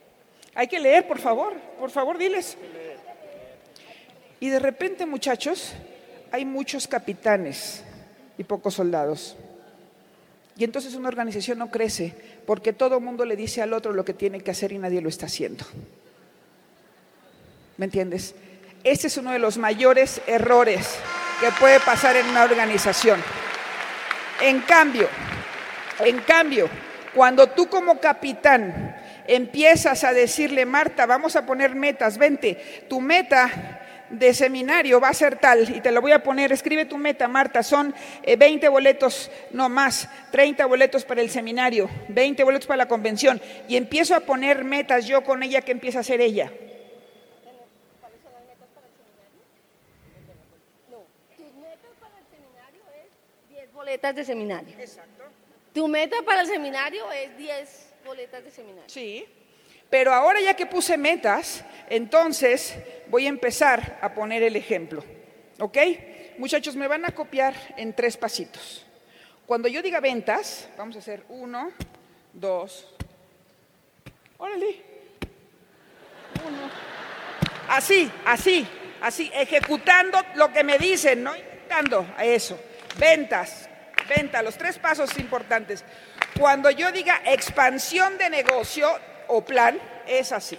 Hay 0.55 0.69
que 0.69 0.81
leer, 0.81 1.07
por 1.07 1.19
favor. 1.19 1.55
Por 1.79 1.91
favor, 1.91 2.19
diles. 2.19 2.57
Y 4.41 4.49
de 4.49 4.59
repente, 4.59 5.07
muchachos, 5.07 5.75
hay 6.31 6.45
muchos 6.45 6.89
capitanes 6.89 7.85
y 8.39 8.45
pocos 8.45 8.75
soldados. 8.75 9.37
Y 10.57 10.65
entonces 10.65 10.95
una 10.95 11.09
organización 11.09 11.59
no 11.59 11.71
crece 11.71 12.15
porque 12.47 12.73
todo 12.73 12.97
el 12.97 13.05
mundo 13.05 13.25
le 13.25 13.37
dice 13.37 13.63
al 13.63 13.73
otro 13.73 13.93
lo 13.93 14.05
que 14.05 14.15
tiene 14.15 14.41
que 14.41 14.51
hacer 14.51 14.73
y 14.73 14.79
nadie 14.79 15.01
lo 15.01 15.09
está 15.09 15.27
haciendo. 15.27 15.65
¿Me 17.77 17.87
entiendes? 17.87 18.35
Ese 18.85 19.07
es 19.07 19.17
uno 19.17 19.33
de 19.33 19.39
los 19.39 19.59
mayores 19.59 20.21
errores 20.27 20.97
que 21.41 21.51
puede 21.59 21.81
pasar 21.81 22.17
en 22.17 22.27
una 22.27 22.45
organización. 22.45 23.21
En 24.43 24.61
cambio, 24.61 25.09
en 26.01 26.19
cambio, 26.19 26.69
cuando 27.15 27.49
tú 27.49 27.69
como 27.69 28.01
capitán 28.01 28.97
empiezas 29.27 30.05
a 30.05 30.13
decirle, 30.13 30.67
Marta, 30.67 31.07
vamos 31.07 31.37
a 31.37 31.47
poner 31.47 31.75
metas, 31.75 32.19
vente, 32.19 32.87
tu 32.89 33.01
meta 33.01 33.81
de 34.13 34.35
seminario 34.35 35.01
va 35.01 35.09
a 35.09 35.15
ser 35.15 35.37
tal, 35.37 35.75
y 35.75 35.81
te 35.81 35.91
lo 35.91 36.03
voy 36.03 36.13
a 36.13 36.23
poner, 36.23 36.53
escribe 36.53 36.85
tu 36.85 36.99
meta, 36.99 37.29
Marta, 37.29 37.63
son 37.63 37.95
eh, 38.23 38.37
20 38.37 38.69
boletos, 38.69 39.31
no 39.53 39.69
más, 39.71 40.09
30 40.31 40.67
boletos 40.67 41.05
para 41.05 41.23
el 41.23 41.31
seminario, 41.31 41.89
20 42.09 42.45
boletos 42.45 42.67
para 42.67 42.79
la 42.79 42.89
convención, 42.89 43.41
y 43.69 43.77
empiezo 43.77 44.15
a 44.15 44.21
poner 44.21 44.65
metas 44.65 45.07
yo 45.07 45.25
con 45.25 45.43
ella, 45.43 45.63
que 45.63 45.73
empieza 45.73 45.99
a 45.99 46.01
hacer 46.03 46.21
ella? 46.21 46.53
No, 50.91 51.07
tus 51.37 51.55
metas 51.55 51.93
para 51.99 52.19
el 52.19 52.27
seminario 52.31 52.83
es 53.03 53.49
10 53.49 53.73
boletas 53.93 54.15
de 54.15 54.25
seminario. 54.25 54.75
Exacto. 54.79 55.25
Tu 55.75 55.87
meta 55.87 56.17
para 56.25 56.41
el 56.41 56.47
seminario 56.47 57.13
es 57.13 57.37
10 57.37 57.93
boletas 58.07 58.43
de 58.43 58.51
seminario. 58.51 58.89
Sí. 58.89 59.27
Pero 59.91 60.15
ahora 60.15 60.41
ya 60.41 60.55
que 60.55 60.65
puse 60.65 60.97
metas, 60.97 61.63
entonces 61.91 62.75
voy 63.09 63.27
a 63.27 63.29
empezar 63.29 63.99
a 64.01 64.15
poner 64.15 64.43
el 64.43 64.57
ejemplo. 64.57 65.05
¿Ok? 65.59 65.77
Muchachos, 66.39 66.75
me 66.75 66.89
van 66.89 67.05
a 67.05 67.11
copiar 67.11 67.55
en 67.77 67.93
tres 67.93 68.17
pasitos. 68.17 68.87
Cuando 69.45 69.69
yo 69.69 69.83
diga 69.83 70.01
ventas, 70.01 70.71
vamos 70.79 70.97
a 70.97 71.01
hacer 71.01 71.25
uno, 71.29 71.71
dos, 72.33 72.89
órale. 74.39 74.81
Uno. 76.47 76.71
Así, 77.69 78.11
así, 78.25 78.67
así, 79.03 79.31
ejecutando 79.35 80.19
lo 80.37 80.51
que 80.51 80.65
me 80.65 80.79
dicen, 80.79 81.23
no 81.23 81.37
inventando 81.37 82.07
a 82.17 82.25
eso. 82.25 82.59
Ventas, 82.99 83.69
venta, 84.09 84.43
los 84.43 84.57
tres 84.57 84.79
pasos 84.79 85.19
importantes. 85.19 85.85
Cuando 86.39 86.71
yo 86.71 86.91
diga 86.93 87.21
expansión 87.25 88.19
de 88.19 88.31
negocio 88.31 88.89
o 89.29 89.45
plan, 89.45 89.79
es 90.07 90.33
así. 90.33 90.59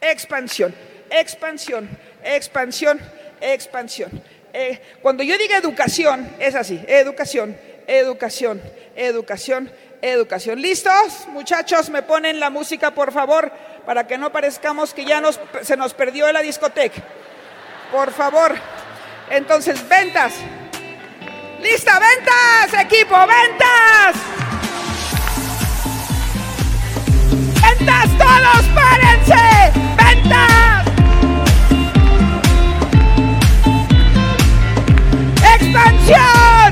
Expansión, 0.00 0.74
expansión, 1.10 1.88
expansión, 2.22 3.00
expansión. 3.40 4.22
Eh, 4.52 4.80
cuando 5.02 5.22
yo 5.22 5.36
diga 5.38 5.56
educación, 5.56 6.34
es 6.38 6.54
así. 6.54 6.82
Educación, 6.86 7.56
educación, 7.86 8.62
educación, 8.94 9.70
educación. 10.02 10.60
¿Listos? 10.60 11.26
Muchachos, 11.28 11.90
me 11.90 12.02
ponen 12.02 12.40
la 12.40 12.50
música, 12.50 12.92
por 12.92 13.12
favor, 13.12 13.52
para 13.84 14.06
que 14.06 14.18
no 14.18 14.32
parezcamos 14.32 14.94
que 14.94 15.04
ya 15.04 15.20
nos, 15.20 15.38
se 15.62 15.76
nos 15.76 15.94
perdió 15.94 16.30
la 16.32 16.40
discoteca. 16.40 17.02
Por 17.92 18.12
favor. 18.12 18.54
Entonces, 19.30 19.86
ventas. 19.88 20.34
¡Lista! 21.60 21.98
¡Ventas! 21.98 22.80
¡Equipo! 22.84 23.16
¡Ventas! 23.26 24.16
¡Ventas! 27.62 28.08
¡Todos 28.18 28.64
párense! 28.74 29.72
¡Ventas! 29.96 30.86
¡Expansión! 35.54 36.65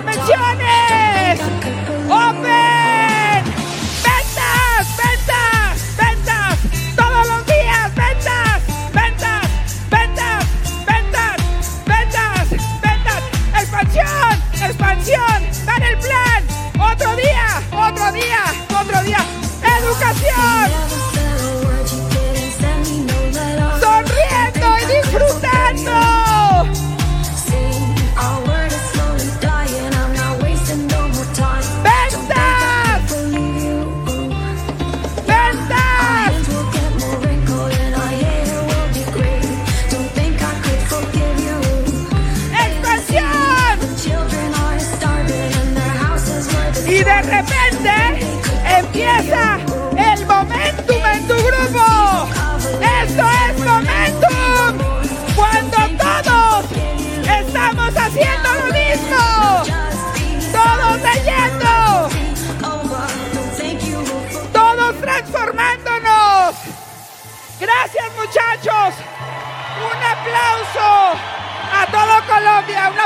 Robinson. 0.00 0.29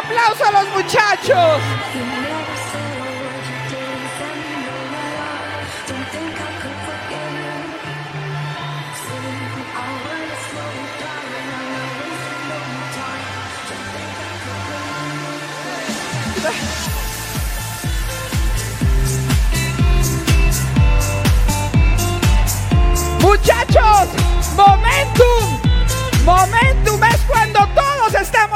Aplauso 0.05 0.45
a 0.45 0.63
los 0.63 0.71
muchachos. 0.75 2.04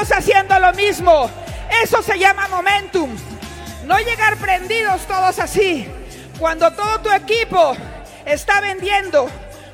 Haciendo 0.07 0.59
lo 0.59 0.73
mismo. 0.75 1.31
Eso 1.83 2.03
se 2.03 2.19
llama 2.19 2.49
momentum. 2.49 3.11
No 3.85 3.99
llegar 3.99 4.37
prendidos 4.37 5.07
todos 5.07 5.39
así. 5.39 5.89
Cuando 6.39 6.73
todo 6.73 7.01
tu 7.01 7.11
equipo 7.11 7.77
está 8.25 8.61
vendiendo, 8.61 9.29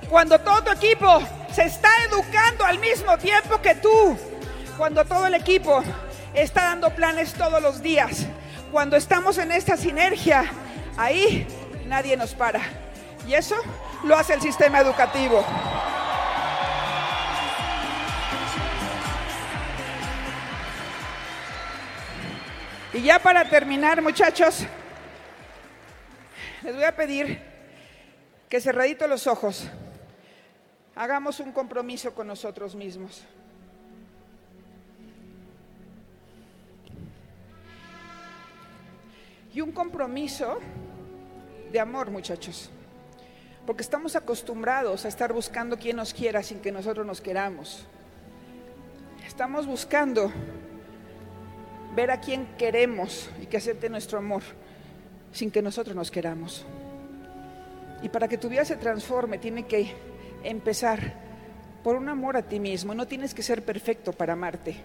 cuando 0.08 0.38
todo 0.40 0.62
tu 0.64 0.72
equipo 0.72 1.22
se 1.52 1.64
está 1.64 1.90
educando 2.08 2.64
al 2.64 2.78
mismo 2.78 3.18
tiempo 3.18 3.60
que 3.60 3.74
tú, 3.74 4.18
cuando 4.78 5.04
todo 5.04 5.26
el 5.26 5.34
equipo 5.34 5.82
está 6.32 6.64
dando 6.64 6.90
planes 6.90 7.34
todos 7.34 7.60
los 7.60 7.82
días, 7.82 8.26
cuando 8.72 8.96
estamos 8.96 9.38
en 9.38 9.52
esta 9.52 9.76
sinergia, 9.76 10.50
ahí 10.96 11.46
nadie 11.86 12.16
nos 12.16 12.34
para. 12.34 12.60
Y 13.28 13.34
eso 13.34 13.56
lo 14.04 14.16
hace 14.16 14.34
el 14.34 14.40
sistema 14.40 14.80
educativo. 14.80 15.44
Y 22.94 23.02
ya 23.02 23.18
para 23.18 23.44
terminar, 23.50 24.00
muchachos, 24.00 24.64
les 26.62 26.74
voy 26.76 26.84
a 26.84 26.94
pedir 26.94 27.40
que 28.48 28.60
cerradito 28.60 29.08
los 29.08 29.26
ojos, 29.26 29.66
hagamos 30.94 31.40
un 31.40 31.50
compromiso 31.50 32.14
con 32.14 32.28
nosotros 32.28 32.76
mismos. 32.76 33.24
Y 39.52 39.60
un 39.60 39.72
compromiso 39.72 40.60
de 41.72 41.80
amor, 41.80 42.12
muchachos. 42.12 42.70
Porque 43.66 43.82
estamos 43.82 44.14
acostumbrados 44.14 45.04
a 45.04 45.08
estar 45.08 45.32
buscando 45.32 45.76
quien 45.76 45.96
nos 45.96 46.14
quiera 46.14 46.44
sin 46.44 46.60
que 46.60 46.70
nosotros 46.70 47.04
nos 47.04 47.20
queramos. 47.20 47.86
Estamos 49.26 49.66
buscando 49.66 50.30
ver 51.94 52.10
a 52.10 52.20
quien 52.20 52.46
queremos 52.58 53.30
y 53.40 53.46
que 53.46 53.56
acepte 53.56 53.88
nuestro 53.88 54.18
amor 54.18 54.42
sin 55.32 55.50
que 55.50 55.62
nosotros 55.62 55.96
nos 55.96 56.10
queramos. 56.10 56.64
Y 58.02 58.08
para 58.08 58.28
que 58.28 58.38
tu 58.38 58.48
vida 58.48 58.64
se 58.64 58.76
transforme, 58.76 59.38
tiene 59.38 59.66
que 59.66 59.92
empezar 60.42 61.14
por 61.82 61.96
un 61.96 62.08
amor 62.08 62.36
a 62.36 62.42
ti 62.42 62.60
mismo. 62.60 62.94
No 62.94 63.06
tienes 63.06 63.34
que 63.34 63.42
ser 63.42 63.64
perfecto 63.64 64.12
para 64.12 64.34
amarte. 64.34 64.76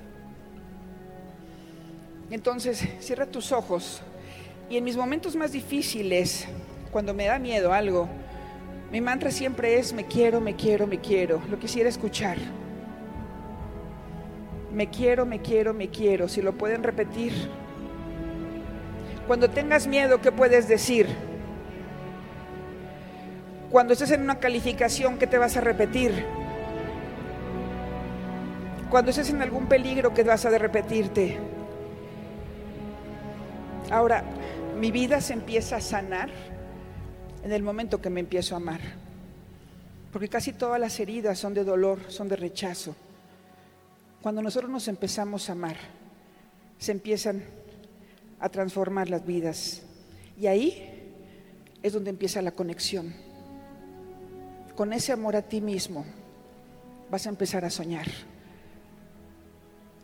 Entonces, 2.31 2.87
cierra 2.99 3.25
tus 3.25 3.51
ojos. 3.51 4.01
Y 4.69 4.77
en 4.77 4.83
mis 4.83 4.95
momentos 4.95 5.35
más 5.35 5.51
difíciles, 5.51 6.47
cuando 6.91 7.13
me 7.13 7.25
da 7.25 7.39
miedo 7.39 7.73
algo, 7.73 8.07
mi 8.91 9.01
mantra 9.01 9.31
siempre 9.31 9.79
es, 9.79 9.93
me 9.93 10.05
quiero, 10.05 10.39
me 10.39 10.55
quiero, 10.55 10.87
me 10.87 10.99
quiero. 10.99 11.41
Lo 11.49 11.59
quisiera 11.59 11.89
escuchar. 11.89 12.37
Me 14.73 14.89
quiero, 14.89 15.25
me 15.25 15.39
quiero, 15.41 15.73
me 15.73 15.89
quiero. 15.89 16.27
Si 16.27 16.41
lo 16.41 16.53
pueden 16.53 16.83
repetir. 16.83 17.33
Cuando 19.27 19.49
tengas 19.49 19.87
miedo, 19.87 20.21
¿qué 20.21 20.31
puedes 20.31 20.67
decir? 20.67 21.07
Cuando 23.69 23.93
estés 23.93 24.11
en 24.11 24.21
una 24.21 24.39
calificación, 24.39 25.19
¿qué 25.19 25.27
te 25.27 25.37
vas 25.37 25.55
a 25.57 25.61
repetir? 25.61 26.25
Cuando 28.89 29.11
estés 29.11 29.29
en 29.29 29.41
algún 29.41 29.67
peligro, 29.67 30.13
¿qué 30.13 30.23
vas 30.23 30.45
a 30.45 30.57
repetirte? 30.57 31.37
Ahora, 33.91 34.23
mi 34.79 34.89
vida 34.89 35.21
se 35.21 35.33
empieza 35.33 35.75
a 35.75 35.81
sanar 35.81 36.29
en 37.43 37.51
el 37.51 37.61
momento 37.61 38.01
que 38.01 38.09
me 38.09 38.19
empiezo 38.19 38.55
a 38.55 38.57
amar. 38.57 38.81
Porque 40.11 40.27
casi 40.27 40.53
todas 40.53 40.79
las 40.79 40.99
heridas 40.99 41.37
son 41.37 41.53
de 41.53 41.63
dolor, 41.63 41.99
son 42.07 42.27
de 42.27 42.35
rechazo. 42.35 42.95
Cuando 44.21 44.41
nosotros 44.41 44.69
nos 44.69 44.87
empezamos 44.89 45.49
a 45.49 45.53
amar, 45.53 45.77
se 46.77 46.91
empiezan 46.91 47.43
a 48.39 48.49
transformar 48.49 49.09
las 49.09 49.25
vidas. 49.25 49.81
Y 50.37 50.47
ahí 50.47 51.13
es 51.81 51.93
donde 51.93 52.09
empieza 52.09 52.41
la 52.41 52.51
conexión. 52.51 53.13
Con 54.75 54.91
ese 54.91 55.13
amor 55.13 55.35
a 55.35 55.41
ti 55.41 55.61
mismo 55.61 56.05
vas 57.09 57.27
a 57.27 57.29
empezar 57.29 57.63
a 57.63 57.69
soñar. 57.69 58.07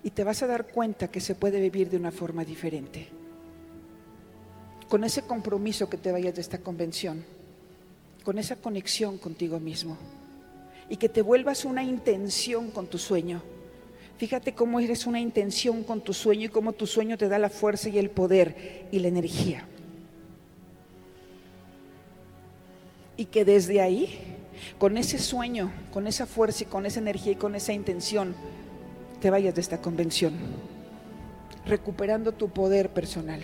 Y 0.02 0.12
te 0.12 0.24
vas 0.24 0.44
a 0.44 0.48
dar 0.48 0.68
cuenta 0.68 1.10
que 1.10 1.20
se 1.20 1.36
puede 1.36 1.60
vivir 1.60 1.90
de 1.90 1.98
una 1.98 2.12
forma 2.12 2.46
diferente. 2.46 3.10
Con 4.88 5.04
ese 5.04 5.24
compromiso 5.24 5.90
que 5.90 5.98
te 5.98 6.12
vayas 6.12 6.36
de 6.36 6.42
esta 6.42 6.60
convención, 6.60 7.26
con 8.24 8.38
esa 8.38 8.56
conexión 8.56 9.18
contigo 9.18 9.60
mismo. 9.60 9.98
Y 10.90 10.98
que 10.98 11.10
te 11.10 11.22
vuelvas 11.22 11.66
una 11.66 11.84
intención 11.84 12.70
con 12.70 12.88
tu 12.88 12.98
sueño 12.98 13.42
Fíjate 14.18 14.54
cómo 14.54 14.80
eres 14.80 15.06
una 15.06 15.20
intención 15.20 15.84
con 15.84 16.00
tu 16.00 16.14
sueño 16.14 16.46
y 16.46 16.50
cómo 16.50 16.72
tu 16.72 16.88
sueño 16.88 17.18
te 17.18 17.28
da 17.28 17.38
la 17.38 17.50
fuerza 17.50 17.90
y 17.90 17.98
el 17.98 18.10
poder 18.10 18.88
y 18.92 19.00
la 19.00 19.10
energía. 19.10 19.66
Y 23.18 23.26
que 23.26 23.44
desde 23.44 23.82
ahí, 23.82 24.18
con 24.78 24.98
ese 24.98 25.20
sueño, 25.20 25.72
con 25.92 26.08
esa 26.08 26.26
fuerza 26.26 26.64
y 26.64 26.68
con 26.68 26.86
esa 26.86 27.02
energía 27.02 27.34
y 27.34 27.36
con 27.36 27.56
esa 27.56 27.74
intención, 27.74 28.36
te 29.20 29.30
vayas 29.30 29.56
de 29.56 29.62
esta 29.62 29.82
convención, 29.82 30.34
recuperando 31.66 32.32
tu 32.32 32.50
poder 32.50 32.92
personal, 32.92 33.42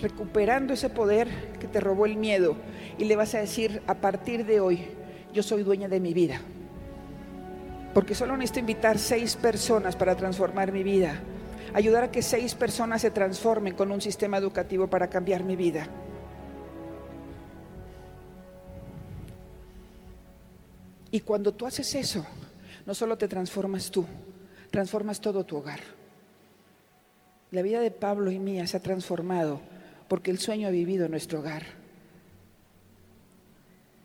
recuperando 0.00 0.74
ese 0.74 0.90
poder 0.90 1.28
que 1.60 1.66
te 1.66 1.80
robó 1.80 2.04
el 2.04 2.16
miedo. 2.16 2.56
Y 2.98 3.04
le 3.04 3.16
vas 3.16 3.34
a 3.34 3.40
decir, 3.40 3.80
a 3.86 3.94
partir 3.94 4.44
de 4.44 4.60
hoy, 4.60 4.80
yo 5.32 5.42
soy 5.42 5.62
dueña 5.62 5.88
de 5.88 6.00
mi 6.00 6.12
vida 6.12 6.42
porque 7.98 8.14
solo 8.14 8.36
necesito 8.36 8.60
invitar 8.60 8.96
seis 8.96 9.34
personas 9.34 9.96
para 9.96 10.14
transformar 10.14 10.70
mi 10.70 10.84
vida. 10.84 11.20
Ayudar 11.74 12.04
a 12.04 12.10
que 12.12 12.22
seis 12.22 12.54
personas 12.54 13.02
se 13.02 13.10
transformen 13.10 13.74
con 13.74 13.90
un 13.90 14.00
sistema 14.00 14.38
educativo 14.38 14.86
para 14.86 15.10
cambiar 15.10 15.42
mi 15.42 15.56
vida. 15.56 15.88
Y 21.10 21.18
cuando 21.22 21.52
tú 21.52 21.66
haces 21.66 21.92
eso, 21.96 22.24
no 22.86 22.94
solo 22.94 23.18
te 23.18 23.26
transformas 23.26 23.90
tú, 23.90 24.06
transformas 24.70 25.20
todo 25.20 25.44
tu 25.44 25.56
hogar. 25.56 25.80
La 27.50 27.62
vida 27.62 27.80
de 27.80 27.90
Pablo 27.90 28.30
y 28.30 28.38
mía 28.38 28.68
se 28.68 28.76
ha 28.76 28.80
transformado 28.80 29.60
porque 30.06 30.30
el 30.30 30.38
sueño 30.38 30.68
ha 30.68 30.70
vivido 30.70 31.06
en 31.06 31.10
nuestro 31.10 31.40
hogar 31.40 31.64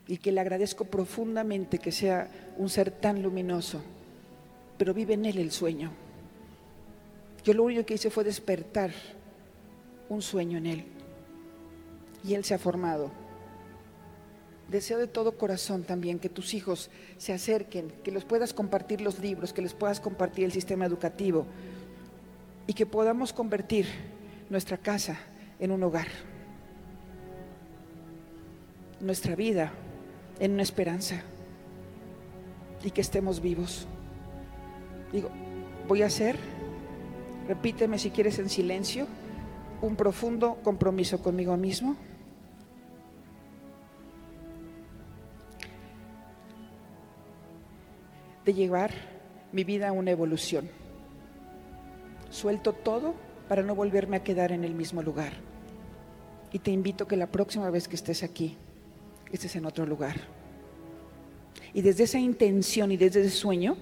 y 0.08 0.18
que 0.18 0.32
le 0.32 0.42
agradezco 0.42 0.86
profundamente 0.86 1.80
que 1.80 1.92
sea 1.92 2.30
un 2.58 2.70
ser 2.70 2.92
tan 2.92 3.22
luminoso, 3.22 3.82
pero 4.78 4.94
vive 4.94 5.14
en 5.14 5.26
él 5.26 5.38
el 5.38 5.52
sueño. 5.52 5.92
Yo 7.44 7.54
lo 7.54 7.64
único 7.64 7.86
que 7.86 7.96
hice 7.96 8.10
fue 8.10 8.24
despertar 8.24 8.92
un 10.10 10.22
sueño 10.22 10.58
en 10.58 10.66
él 10.66 10.86
y 12.24 12.34
él 12.34 12.44
se 12.44 12.54
ha 12.54 12.58
formado. 12.58 13.12
Deseo 14.70 14.98
de 14.98 15.08
todo 15.08 15.38
corazón 15.38 15.84
también 15.84 16.20
que 16.20 16.30
tus 16.30 16.54
hijos 16.54 16.90
se 17.18 17.34
acerquen, 17.34 17.92
que 18.04 18.12
los 18.12 18.26
puedas 18.26 18.54
compartir 18.54 19.02
los 19.02 19.20
libros, 19.20 19.54
que 19.54 19.62
les 19.62 19.74
puedas 19.74 20.00
compartir 20.00 20.46
el 20.46 20.52
sistema 20.52 20.86
educativo 20.86 21.46
y 22.66 22.74
que 22.74 22.86
podamos 22.86 23.34
convertir 23.34 23.88
nuestra 24.50 24.78
casa 24.78 25.20
en 25.60 25.72
un 25.72 25.84
hogar, 25.84 26.08
nuestra 29.00 29.36
vida 29.36 29.72
en 30.40 30.54
una 30.54 30.64
esperanza 30.64 31.22
y 32.84 32.92
que 32.92 33.02
estemos 33.02 33.42
vivos. 33.42 33.88
Digo, 35.12 35.30
voy 35.88 36.02
a 36.02 36.08
hacer, 36.08 36.38
repíteme 37.48 37.98
si 38.00 38.10
quieres 38.10 38.40
en 38.40 38.50
silencio, 38.50 39.08
un 39.82 39.96
profundo 39.96 40.58
compromiso 40.64 41.22
conmigo 41.22 41.58
mismo. 41.58 41.96
de 48.46 48.54
llevar 48.54 48.92
mi 49.54 49.64
vida 49.64 49.88
a 49.88 49.92
una 49.92 50.12
evolución. 50.12 50.70
Suelto 52.30 52.74
todo 52.74 53.14
para 53.48 53.64
no 53.64 53.76
volverme 53.76 54.18
a 54.18 54.24
quedar 54.24 54.52
en 54.52 54.64
el 54.64 54.74
mismo 54.74 55.02
lugar. 55.02 55.34
Y 56.52 56.60
te 56.60 56.72
invito 56.72 57.08
que 57.08 57.18
la 57.18 57.28
próxima 57.28 57.70
vez 57.70 57.88
que 57.88 57.96
estés 57.96 58.24
aquí, 58.24 58.58
estés 59.36 59.56
en 59.56 59.66
otro 59.66 59.86
lugar. 59.86 60.16
Y 61.74 61.82
desde 61.82 62.04
esa 62.04 62.20
intención 62.20 62.92
y 62.92 62.98
desde 62.98 63.22
ese 63.22 63.36
sueño, 63.36 63.78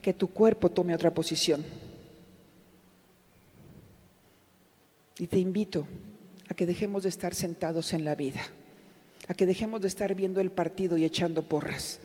que 0.00 0.14
tu 0.14 0.28
cuerpo 0.28 0.70
tome 0.70 0.94
otra 0.94 1.12
posición. 1.12 1.64
Y 5.18 5.26
te 5.26 5.38
invito 5.38 5.86
a 6.48 6.54
que 6.54 6.66
dejemos 6.66 7.02
de 7.02 7.08
estar 7.08 7.34
sentados 7.34 7.92
en 7.92 8.04
la 8.04 8.14
vida, 8.14 8.40
a 9.28 9.34
que 9.34 9.46
dejemos 9.46 9.80
de 9.80 9.88
estar 9.88 10.14
viendo 10.14 10.40
el 10.40 10.50
partido 10.50 10.96
y 10.96 11.04
echando 11.04 11.42
porras. 11.42 11.98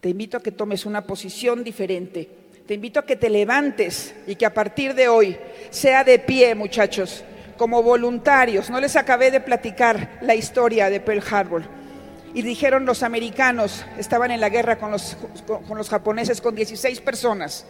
Te 0.00 0.10
invito 0.10 0.36
a 0.36 0.42
que 0.42 0.52
tomes 0.52 0.84
una 0.84 1.06
posición 1.06 1.64
diferente. 1.64 2.28
Te 2.66 2.74
invito 2.74 3.00
a 3.00 3.06
que 3.06 3.16
te 3.16 3.30
levantes 3.30 4.14
y 4.26 4.36
que 4.36 4.46
a 4.46 4.54
partir 4.54 4.94
de 4.94 5.08
hoy 5.08 5.36
sea 5.70 6.04
de 6.04 6.18
pie, 6.18 6.54
muchachos, 6.54 7.24
como 7.56 7.82
voluntarios. 7.82 8.70
No 8.70 8.80
les 8.80 8.94
acabé 8.96 9.30
de 9.30 9.40
platicar 9.40 10.18
la 10.22 10.34
historia 10.34 10.90
de 10.90 11.00
Pearl 11.00 11.22
Harbor 11.30 11.81
y 12.34 12.42
dijeron 12.42 12.86
los 12.86 13.02
americanos, 13.02 13.84
estaban 13.98 14.30
en 14.30 14.40
la 14.40 14.48
guerra 14.48 14.78
con 14.78 14.90
los, 14.90 15.16
con 15.46 15.76
los 15.76 15.88
japoneses 15.88 16.40
con 16.40 16.54
16 16.54 17.00
personas. 17.00 17.66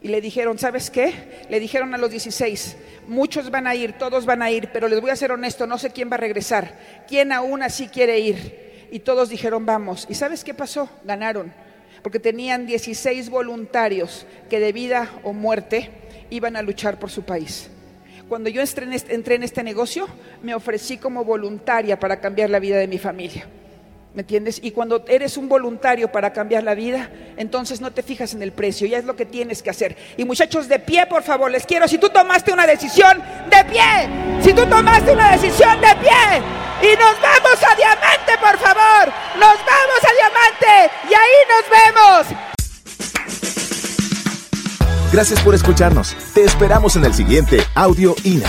Y 0.00 0.08
le 0.08 0.20
dijeron, 0.20 0.58
¿sabes 0.58 0.90
qué? 0.90 1.46
Le 1.48 1.58
dijeron 1.58 1.94
a 1.94 1.98
los 1.98 2.10
16, 2.10 2.76
muchos 3.08 3.50
van 3.50 3.66
a 3.66 3.74
ir, 3.74 3.94
todos 3.94 4.26
van 4.26 4.42
a 4.42 4.50
ir, 4.50 4.70
pero 4.72 4.88
les 4.88 5.00
voy 5.00 5.10
a 5.10 5.16
ser 5.16 5.32
honesto, 5.32 5.66
no 5.66 5.78
sé 5.78 5.90
quién 5.90 6.10
va 6.10 6.14
a 6.14 6.18
regresar, 6.18 6.78
quién 7.08 7.32
aún 7.32 7.62
así 7.62 7.88
quiere 7.88 8.20
ir. 8.20 8.88
Y 8.92 9.00
todos 9.00 9.28
dijeron, 9.28 9.66
vamos. 9.66 10.06
¿Y 10.08 10.14
sabes 10.14 10.44
qué 10.44 10.54
pasó? 10.54 10.88
Ganaron, 11.04 11.52
porque 12.02 12.20
tenían 12.20 12.66
16 12.66 13.30
voluntarios 13.30 14.26
que 14.48 14.60
de 14.60 14.72
vida 14.72 15.10
o 15.24 15.32
muerte 15.32 15.90
iban 16.30 16.54
a 16.54 16.62
luchar 16.62 16.98
por 17.00 17.10
su 17.10 17.24
país. 17.24 17.70
Cuando 18.28 18.48
yo 18.48 18.60
entré 18.60 19.34
en 19.36 19.42
este 19.42 19.62
negocio, 19.62 20.06
me 20.42 20.54
ofrecí 20.54 20.98
como 20.98 21.24
voluntaria 21.24 21.98
para 21.98 22.20
cambiar 22.20 22.50
la 22.50 22.58
vida 22.58 22.76
de 22.76 22.88
mi 22.88 22.98
familia. 22.98 23.46
¿Me 24.16 24.22
entiendes? 24.22 24.60
Y 24.62 24.70
cuando 24.70 25.04
eres 25.08 25.36
un 25.36 25.46
voluntario 25.46 26.10
para 26.10 26.32
cambiar 26.32 26.62
la 26.62 26.74
vida, 26.74 27.10
entonces 27.36 27.82
no 27.82 27.90
te 27.90 28.02
fijas 28.02 28.32
en 28.32 28.42
el 28.42 28.50
precio, 28.50 28.86
ya 28.86 28.96
es 28.96 29.04
lo 29.04 29.14
que 29.14 29.26
tienes 29.26 29.62
que 29.62 29.68
hacer. 29.68 29.94
Y 30.16 30.24
muchachos, 30.24 30.68
de 30.68 30.78
pie, 30.78 31.04
por 31.04 31.22
favor, 31.22 31.50
les 31.50 31.66
quiero, 31.66 31.86
si 31.86 31.98
tú 31.98 32.08
tomaste 32.08 32.50
una 32.50 32.66
decisión, 32.66 33.22
de 33.50 33.64
pie. 33.66 34.42
Si 34.42 34.54
tú 34.54 34.64
tomaste 34.64 35.12
una 35.12 35.32
decisión, 35.32 35.78
de 35.82 35.94
pie. 35.96 36.40
Y 36.80 36.96
nos 36.96 37.20
vamos 37.20 37.62
a 37.62 37.76
diamante, 37.76 38.32
por 38.40 38.56
favor. 38.58 39.12
Nos 39.34 39.58
vamos 39.66 40.00
a 40.02 40.12
diamante. 40.14 40.94
y 41.10 41.12
ahí 41.12 41.36
nos 41.52 42.32
vemos. 42.32 42.42
Gracias 45.12 45.40
por 45.42 45.54
escucharnos. 45.54 46.16
Te 46.32 46.42
esperamos 46.42 46.96
en 46.96 47.04
el 47.04 47.12
siguiente 47.12 47.58
Audio 47.74 48.16
INA. 48.24 48.48